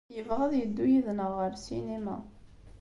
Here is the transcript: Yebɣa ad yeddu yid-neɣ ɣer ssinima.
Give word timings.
Yebɣa 0.15 0.43
ad 0.45 0.53
yeddu 0.57 0.85
yid-neɣ 0.91 1.31
ɣer 1.39 1.51
ssinima. 1.55 2.17